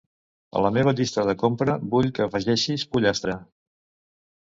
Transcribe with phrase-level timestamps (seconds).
[0.59, 3.41] A la meva llista de la compra vull que afeixis pollastre.